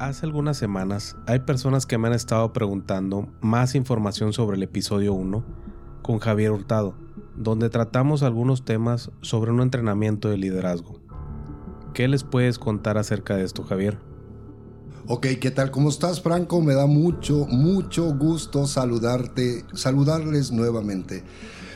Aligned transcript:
Hace 0.00 0.24
algunas 0.24 0.56
semanas 0.56 1.14
hay 1.26 1.40
personas 1.40 1.84
que 1.84 1.98
me 1.98 2.08
han 2.08 2.14
estado 2.14 2.54
preguntando 2.54 3.28
más 3.42 3.74
información 3.74 4.32
sobre 4.32 4.56
el 4.56 4.62
episodio 4.62 5.12
1 5.12 5.44
con 6.00 6.20
Javier 6.20 6.52
Hurtado, 6.52 6.94
donde 7.36 7.68
tratamos 7.68 8.22
algunos 8.22 8.64
temas 8.64 9.10
sobre 9.20 9.50
un 9.50 9.60
entrenamiento 9.60 10.30
de 10.30 10.38
liderazgo. 10.38 10.98
¿Qué 11.92 12.08
les 12.08 12.24
puedes 12.24 12.58
contar 12.58 12.96
acerca 12.96 13.36
de 13.36 13.44
esto, 13.44 13.62
Javier? 13.62 13.98
Ok, 15.06 15.26
¿qué 15.38 15.50
tal? 15.50 15.70
¿Cómo 15.70 15.90
estás, 15.90 16.22
Franco? 16.22 16.62
Me 16.62 16.72
da 16.72 16.86
mucho, 16.86 17.46
mucho 17.50 18.14
gusto 18.14 18.66
saludarte, 18.66 19.66
saludarles 19.74 20.50
nuevamente. 20.50 21.24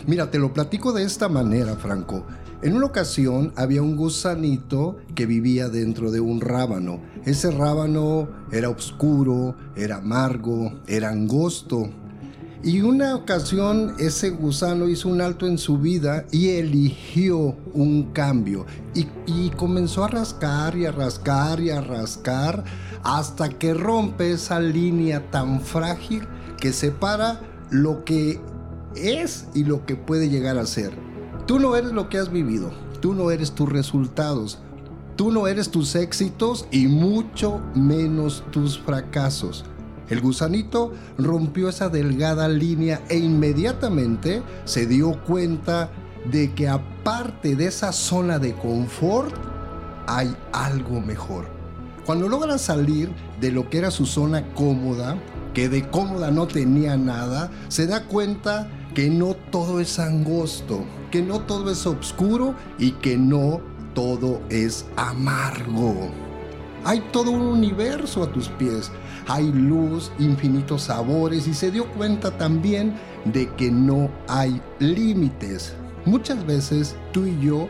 Mira, 0.06 0.30
te 0.30 0.38
lo 0.38 0.54
platico 0.54 0.94
de 0.94 1.02
esta 1.02 1.28
manera, 1.28 1.76
Franco. 1.76 2.24
En 2.64 2.74
una 2.74 2.86
ocasión 2.86 3.52
había 3.56 3.82
un 3.82 3.94
gusanito 3.94 4.96
que 5.14 5.26
vivía 5.26 5.68
dentro 5.68 6.10
de 6.10 6.20
un 6.20 6.40
rábano. 6.40 6.98
Ese 7.26 7.50
rábano 7.50 8.26
era 8.50 8.70
oscuro, 8.70 9.54
era 9.76 9.96
amargo, 9.96 10.72
era 10.86 11.10
angosto. 11.10 11.90
Y 12.62 12.80
una 12.80 13.16
ocasión 13.16 13.92
ese 13.98 14.30
gusano 14.30 14.88
hizo 14.88 15.10
un 15.10 15.20
alto 15.20 15.46
en 15.46 15.58
su 15.58 15.76
vida 15.76 16.24
y 16.32 16.52
eligió 16.52 17.54
un 17.74 18.12
cambio. 18.14 18.64
Y, 18.94 19.08
y, 19.26 19.50
comenzó 19.50 20.02
a 20.02 20.08
rascar 20.08 20.74
y 20.74 20.86
a 20.86 20.90
rascar 20.90 21.60
y 21.60 21.68
a 21.68 21.82
rascar 21.82 22.64
hasta 23.02 23.50
que 23.50 23.74
rompe 23.74 24.32
esa 24.32 24.58
línea 24.58 25.30
tan 25.30 25.60
frágil 25.60 26.26
que 26.58 26.72
separa 26.72 27.42
lo 27.68 28.06
que 28.06 28.40
es 28.96 29.48
y 29.52 29.64
lo 29.64 29.84
que 29.84 29.96
puede 29.96 30.30
llegar 30.30 30.56
a 30.56 30.64
ser. 30.64 31.13
Tú 31.46 31.58
no 31.58 31.76
eres 31.76 31.92
lo 31.92 32.08
que 32.08 32.16
has 32.16 32.32
vivido, 32.32 32.70
tú 33.00 33.12
no 33.12 33.30
eres 33.30 33.52
tus 33.52 33.68
resultados, 33.68 34.58
tú 35.14 35.30
no 35.30 35.46
eres 35.46 35.70
tus 35.70 35.94
éxitos 35.94 36.66
y 36.70 36.86
mucho 36.86 37.60
menos 37.74 38.42
tus 38.50 38.78
fracasos. 38.78 39.62
El 40.08 40.22
gusanito 40.22 40.92
rompió 41.18 41.68
esa 41.68 41.90
delgada 41.90 42.48
línea 42.48 43.02
e 43.10 43.18
inmediatamente 43.18 44.42
se 44.64 44.86
dio 44.86 45.22
cuenta 45.24 45.90
de 46.30 46.54
que 46.54 46.66
aparte 46.66 47.56
de 47.56 47.66
esa 47.66 47.92
zona 47.92 48.38
de 48.38 48.54
confort, 48.54 49.34
hay 50.06 50.34
algo 50.52 51.02
mejor. 51.02 51.44
Cuando 52.06 52.28
logra 52.28 52.58
salir 52.58 53.10
de 53.40 53.50
lo 53.50 53.70
que 53.70 53.78
era 53.78 53.90
su 53.90 54.04
zona 54.04 54.46
cómoda, 54.54 55.16
que 55.54 55.70
de 55.70 55.88
cómoda 55.88 56.30
no 56.30 56.46
tenía 56.46 56.98
nada, 56.98 57.50
se 57.68 57.86
da 57.86 58.04
cuenta 58.04 58.68
que 58.94 59.08
no 59.08 59.34
todo 59.50 59.80
es 59.80 59.98
angosto, 59.98 60.84
que 61.10 61.22
no 61.22 61.40
todo 61.40 61.70
es 61.70 61.86
oscuro 61.86 62.54
y 62.78 62.92
que 62.92 63.16
no 63.16 63.62
todo 63.94 64.42
es 64.50 64.84
amargo. 64.96 66.10
Hay 66.84 67.00
todo 67.10 67.30
un 67.30 67.40
universo 67.40 68.22
a 68.22 68.30
tus 68.30 68.48
pies, 68.50 68.90
hay 69.26 69.50
luz, 69.50 70.12
infinitos 70.18 70.82
sabores 70.82 71.46
y 71.46 71.54
se 71.54 71.70
dio 71.70 71.90
cuenta 71.92 72.36
también 72.36 72.94
de 73.24 73.48
que 73.54 73.70
no 73.70 74.10
hay 74.28 74.60
límites. 74.78 75.74
Muchas 76.04 76.44
veces 76.44 76.96
tú 77.12 77.24
y 77.24 77.40
yo 77.40 77.66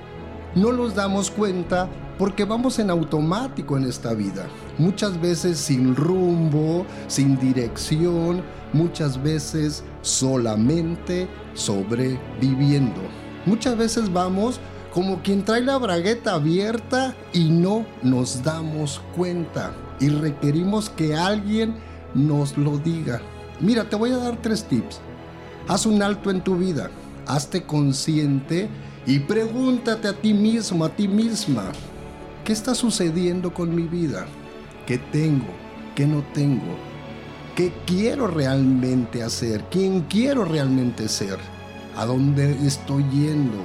no 0.57 0.73
nos 0.73 0.97
damos 0.97 1.31
cuenta 1.31 1.89
porque 2.19 2.45
vamos 2.45 2.79
en 2.79 2.91
automático 2.91 3.77
en 3.77 3.84
esta 3.84 4.15
vida. 4.15 4.47
Muchas 4.79 5.20
veces 5.20 5.59
sin 5.59 5.97
rumbo, 5.97 6.87
sin 7.06 7.39
dirección, 7.39 8.43
muchas 8.73 9.23
veces 9.23 9.84
solamente 10.03 11.29
sobreviviendo. 11.55 13.01
Muchas 13.47 13.77
veces 13.77 14.12
vamos 14.12 14.61
como 14.93 15.23
quien 15.23 15.45
trae 15.45 15.61
la 15.61 15.77
bragueta 15.79 16.34
abierta 16.34 17.17
y 17.33 17.51
no 17.51 17.84
nos 18.03 18.43
damos 18.45 19.03
cuenta 19.17 19.75
y 20.01 20.09
requerimos 20.09 20.88
que 20.88 21.17
alguien 21.17 21.75
nos 22.15 22.56
lo 22.56 22.78
diga. 22.78 23.21
Mira, 23.61 23.88
te 23.88 23.97
voy 23.97 24.12
a 24.12 24.19
dar 24.19 24.41
tres 24.41 24.65
tips. 24.65 25.00
Haz 25.67 25.87
un 25.87 26.03
alto 26.03 26.31
en 26.31 26.43
tu 26.43 26.56
vida, 26.56 26.91
hazte 27.27 27.65
consciente 27.65 28.69
y 29.06 29.19
pregúntate 29.21 30.09
a 30.09 30.12
ti 30.12 30.33
mismo, 30.33 30.84
a 30.84 30.91
ti 30.91 31.09
misma, 31.09 31.72
¿qué 32.44 32.53
está 32.53 32.75
sucediendo 32.75 33.53
con 33.53 33.75
mi 33.75 33.84
vida? 33.84 34.27
¿Qué 34.87 34.99
tengo? 34.99 35.47
¿Qué 35.94 36.06
no 36.06 36.22
tengo? 36.34 36.77
¿Qué 37.56 37.72
quiero 37.87 38.27
realmente 38.27 39.22
hacer? 39.22 39.65
¿Quién 39.71 40.03
quiero 40.03 40.44
realmente 40.44 41.09
ser? 41.09 41.38
¿A 41.97 42.05
dónde 42.05 42.53
estoy 42.66 43.05
yendo? 43.10 43.59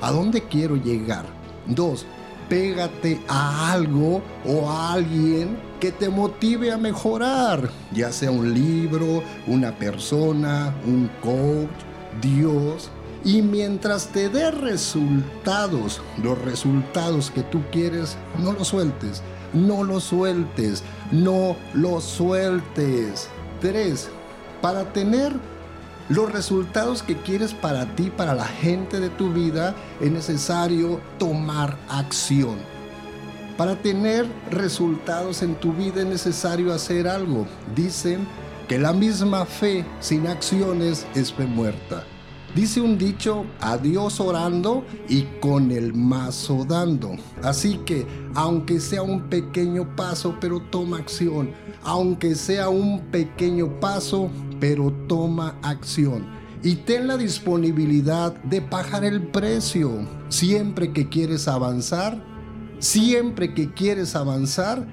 ¿A 0.00 0.12
dónde 0.12 0.42
quiero 0.42 0.76
llegar? 0.76 1.26
Dos, 1.66 2.06
pégate 2.48 3.20
a 3.28 3.72
algo 3.72 4.22
o 4.46 4.70
a 4.70 4.94
alguien 4.94 5.58
que 5.78 5.92
te 5.92 6.08
motive 6.08 6.72
a 6.72 6.78
mejorar, 6.78 7.68
ya 7.92 8.10
sea 8.12 8.30
un 8.30 8.54
libro, 8.54 9.22
una 9.46 9.72
persona, 9.72 10.74
un 10.86 11.10
coach, 11.22 11.68
Dios, 12.22 12.90
y 13.26 13.42
mientras 13.42 14.06
te 14.06 14.28
dé 14.28 14.52
resultados, 14.52 16.00
los 16.22 16.40
resultados 16.42 17.32
que 17.32 17.42
tú 17.42 17.60
quieres, 17.72 18.16
no 18.38 18.52
los 18.52 18.68
sueltes, 18.68 19.20
no 19.52 19.82
los 19.82 20.04
sueltes, 20.04 20.84
no 21.10 21.56
los 21.74 22.04
sueltes. 22.04 23.28
Tres, 23.60 24.08
para 24.62 24.92
tener 24.92 25.32
los 26.08 26.30
resultados 26.30 27.02
que 27.02 27.16
quieres 27.16 27.52
para 27.52 27.96
ti, 27.96 28.12
para 28.16 28.32
la 28.32 28.46
gente 28.46 29.00
de 29.00 29.10
tu 29.10 29.32
vida, 29.32 29.74
es 30.00 30.12
necesario 30.12 31.00
tomar 31.18 31.76
acción. 31.88 32.54
Para 33.56 33.74
tener 33.74 34.24
resultados 34.52 35.42
en 35.42 35.56
tu 35.56 35.72
vida 35.72 36.02
es 36.02 36.06
necesario 36.06 36.72
hacer 36.72 37.08
algo. 37.08 37.44
Dicen 37.74 38.24
que 38.68 38.78
la 38.78 38.92
misma 38.92 39.46
fe 39.46 39.84
sin 39.98 40.28
acciones 40.28 41.04
es 41.16 41.32
fe 41.32 41.44
muerta. 41.44 42.04
Dice 42.56 42.80
un 42.80 42.96
dicho, 42.96 43.44
a 43.60 43.76
Dios 43.76 44.18
orando 44.18 44.82
y 45.10 45.24
con 45.42 45.70
el 45.70 45.92
mazo 45.92 46.64
dando. 46.64 47.14
Así 47.42 47.80
que, 47.84 48.06
aunque 48.34 48.80
sea 48.80 49.02
un 49.02 49.28
pequeño 49.28 49.94
paso, 49.94 50.34
pero 50.40 50.62
toma 50.62 50.96
acción. 50.96 51.50
Aunque 51.82 52.34
sea 52.34 52.70
un 52.70 53.10
pequeño 53.10 53.78
paso, 53.78 54.30
pero 54.58 54.90
toma 55.06 55.58
acción. 55.60 56.26
Y 56.62 56.76
ten 56.76 57.08
la 57.08 57.18
disponibilidad 57.18 58.34
de 58.44 58.60
bajar 58.60 59.04
el 59.04 59.26
precio. 59.26 60.08
Siempre 60.30 60.94
que 60.94 61.10
quieres 61.10 61.48
avanzar, 61.48 62.24
siempre 62.78 63.52
que 63.52 63.74
quieres 63.74 64.16
avanzar, 64.16 64.88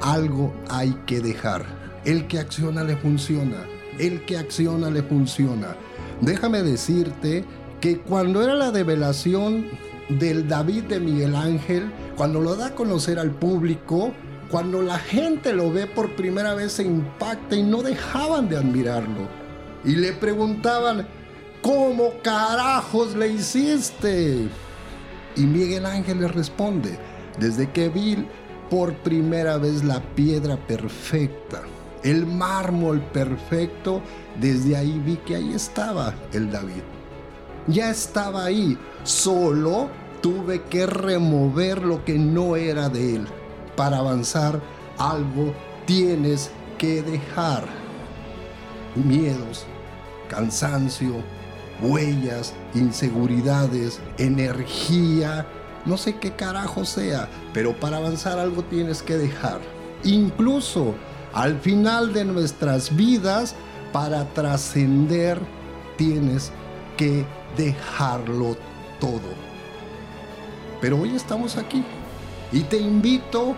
algo 0.00 0.52
hay 0.70 0.96
que 1.04 1.18
dejar. 1.18 1.66
El 2.04 2.28
que 2.28 2.38
acciona 2.38 2.84
le 2.84 2.96
funciona. 2.96 3.66
El 3.98 4.24
que 4.24 4.38
acciona 4.38 4.88
le 4.88 5.02
funciona. 5.02 5.74
Déjame 6.20 6.62
decirte 6.62 7.44
que 7.80 7.98
cuando 7.98 8.42
era 8.42 8.54
la 8.54 8.70
develación 8.70 9.66
del 10.08 10.48
David 10.48 10.84
de 10.84 11.00
Miguel 11.00 11.36
Ángel, 11.36 11.92
cuando 12.16 12.40
lo 12.40 12.56
da 12.56 12.68
a 12.68 12.74
conocer 12.74 13.18
al 13.18 13.30
público, 13.30 14.12
cuando 14.50 14.82
la 14.82 14.98
gente 14.98 15.52
lo 15.52 15.70
ve 15.70 15.86
por 15.86 16.16
primera 16.16 16.54
vez 16.54 16.72
se 16.72 16.82
impacta 16.82 17.54
y 17.54 17.62
no 17.62 17.82
dejaban 17.82 18.48
de 18.48 18.56
admirarlo. 18.56 19.28
Y 19.84 19.94
le 19.94 20.12
preguntaban, 20.12 21.06
¿cómo 21.62 22.10
carajos 22.22 23.14
le 23.14 23.28
hiciste? 23.28 24.48
Y 25.36 25.42
Miguel 25.42 25.86
Ángel 25.86 26.20
le 26.20 26.28
responde, 26.28 26.98
desde 27.38 27.70
que 27.70 27.88
vi 27.88 28.26
por 28.70 28.94
primera 28.94 29.56
vez 29.58 29.84
la 29.84 30.00
piedra 30.14 30.56
perfecta, 30.56 31.62
el 32.02 32.26
mármol 32.26 33.00
perfecto, 33.00 34.02
desde 34.40 34.76
ahí 34.76 35.00
vi 35.04 35.16
que 35.16 35.36
ahí 35.36 35.52
estaba 35.54 36.14
el 36.32 36.50
David. 36.50 36.82
Ya 37.66 37.90
estaba 37.90 38.44
ahí, 38.44 38.78
solo 39.02 39.88
tuve 40.20 40.62
que 40.62 40.86
remover 40.86 41.82
lo 41.82 42.04
que 42.04 42.18
no 42.18 42.56
era 42.56 42.88
de 42.88 43.16
él. 43.16 43.26
Para 43.76 43.98
avanzar 43.98 44.60
algo 44.98 45.54
tienes 45.86 46.50
que 46.78 47.02
dejar. 47.02 47.66
Miedos, 48.94 49.66
cansancio, 50.28 51.22
huellas, 51.80 52.54
inseguridades, 52.74 54.00
energía, 54.18 55.46
no 55.84 55.96
sé 55.96 56.16
qué 56.16 56.32
carajo 56.32 56.84
sea, 56.84 57.28
pero 57.52 57.78
para 57.78 57.98
avanzar 57.98 58.38
algo 58.38 58.62
tienes 58.62 59.02
que 59.02 59.16
dejar. 59.16 59.60
Incluso 60.04 60.94
al 61.32 61.58
final 61.60 62.12
de 62.12 62.24
nuestras 62.24 62.94
vidas, 62.94 63.54
para 63.92 64.24
trascender, 64.34 65.40
tienes 65.96 66.52
que 66.96 67.24
dejarlo 67.56 68.56
todo. 69.00 69.48
Pero 70.80 71.00
hoy 71.00 71.14
estamos 71.16 71.56
aquí 71.56 71.84
y 72.52 72.60
te 72.60 72.78
invito 72.78 73.54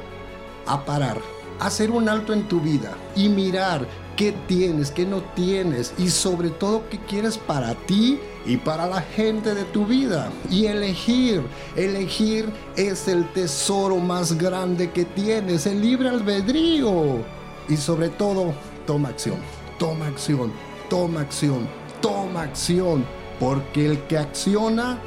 a 0.67 0.85
parar, 0.85 1.19
a 1.59 1.67
hacer 1.67 1.91
un 1.91 2.09
alto 2.09 2.33
en 2.33 2.49
tu 2.49 2.61
vida 2.61 2.95
y 3.15 3.29
mirar 3.29 3.87
qué 4.17 4.33
tienes, 4.47 4.91
qué 4.91 5.07
no 5.07 5.23
tienes 5.35 5.93
y 5.99 6.09
sobre 6.11 6.51
todo 6.51 6.89
qué 6.89 6.99
quieres 6.99 7.39
para 7.39 7.75
ti 7.75 8.19
y 8.47 8.57
para 8.57 8.87
la 8.87 9.03
gente 9.03 9.55
de 9.55 9.65
tu 9.65 9.85
vida. 9.85 10.31
Y 10.51 10.67
elegir, 10.67 11.43
elegir 11.77 12.51
es 12.77 13.09
el 13.09 13.27
tesoro 13.33 13.97
más 13.97 14.37
grande 14.37 14.91
que 14.91 15.05
tienes, 15.05 15.67
el 15.67 15.81
libre 15.81 16.09
albedrío. 16.09 17.40
Y 17.69 17.77
sobre 17.77 18.09
todo, 18.09 18.53
toma 18.87 19.11
acción, 19.11 19.39
toma 19.79 20.07
acción, 20.07 20.53
toma 20.89 21.21
acción, 21.21 21.69
toma 22.01 22.43
acción, 22.43 23.05
porque 23.39 23.87
el 23.87 23.99
que 24.07 24.19
acciona, 24.19 24.99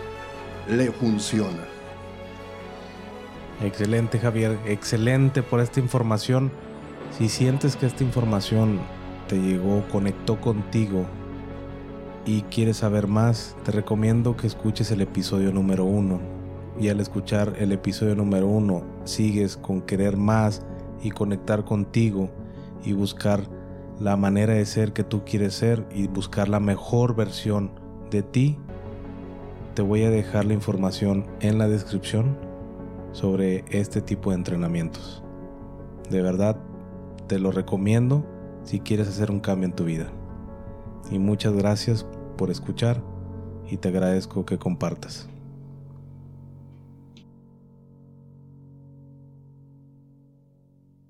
le 0.68 0.92
funciona. 0.92 1.66
Excelente 3.62 4.20
Javier, 4.20 4.58
excelente 4.66 5.44
por 5.44 5.60
esta 5.60 5.80
información. 5.80 6.52
Si 7.18 7.30
sientes 7.30 7.76
que 7.76 7.86
esta 7.86 8.04
información 8.04 8.80
te 9.28 9.40
llegó, 9.40 9.88
conectó 9.90 10.42
contigo 10.42 11.06
y 12.26 12.42
quieres 12.44 12.78
saber 12.78 13.08
más, 13.08 13.56
te 13.64 13.72
recomiendo 13.72 14.36
que 14.36 14.48
escuches 14.48 14.92
el 14.92 15.02
episodio 15.02 15.52
número 15.52 15.86
uno. 15.86 16.20
Y 16.80 16.90
al 16.90 17.00
escuchar 17.00 17.54
el 17.60 17.72
episodio 17.72 18.16
número 18.16 18.48
uno, 18.48 18.84
sigues 19.04 19.58
con 19.58 19.82
querer 19.82 20.18
más 20.18 20.62
y 21.04 21.12
conectar 21.12 21.64
contigo 21.66 22.30
y 22.84 22.94
buscar 22.94 23.42
la 24.00 24.18
manera 24.18 24.54
de 24.54 24.66
ser 24.66 24.94
que 24.94 25.04
tú 25.04 25.24
quieres 25.26 25.54
ser 25.54 25.86
y 25.94 26.08
buscar 26.08 26.50
la 26.50 26.60
mejor 26.60 27.16
versión 27.16 27.72
de 28.10 28.24
ti. 28.24 28.58
Te 29.76 29.82
voy 29.82 30.04
a 30.04 30.10
dejar 30.10 30.46
la 30.46 30.54
información 30.54 31.26
en 31.40 31.58
la 31.58 31.68
descripción 31.68 32.38
sobre 33.12 33.64
este 33.70 34.02
tipo 34.02 34.32
de 34.32 34.38
entrenamientos. 34.38 35.24
De 36.10 36.22
verdad, 36.22 36.58
te 37.28 37.40
lo 37.40 37.52
recomiendo 37.52 38.26
si 38.64 38.80
quieres 38.80 39.08
hacer 39.08 39.32
un 39.32 39.40
cambio 39.40 39.68
en 39.68 39.76
tu 39.76 39.86
vida. 39.86 40.12
Y 41.12 41.20
muchas 41.20 41.54
gracias 41.54 42.06
por 42.38 42.52
escuchar 42.52 43.02
y 43.70 43.78
te 43.78 43.90
agradezco 43.90 44.46
que 44.46 44.58
compartas. 44.58 45.30